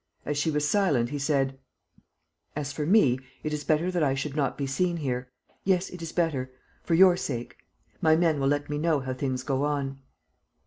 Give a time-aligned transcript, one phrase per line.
[0.25, 1.59] As she was silent, he said:
[2.55, 5.29] "As for me, it is better that I should not be seen here....
[5.63, 6.51] Yes, it is better...
[6.81, 7.55] for your sake.
[8.01, 9.99] My men will let me know how things go on.